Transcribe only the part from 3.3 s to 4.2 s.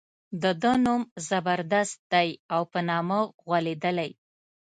غولېدلی.